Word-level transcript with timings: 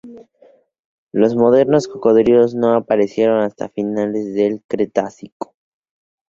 Los 1.11 1.35
modernos 1.35 1.87
cocodrilos 1.87 2.55
no 2.55 2.73
aparecieron 2.73 3.41
hasta 3.41 3.69
finales 3.69 4.33
del 4.33 4.63
Cretácico. 4.67 5.53